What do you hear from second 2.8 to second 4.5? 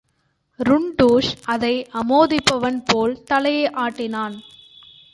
போல் தலையை ஆட்டினான்.